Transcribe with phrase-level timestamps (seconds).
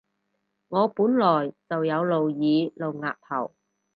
[0.69, 3.53] 我本來就有露耳露額頭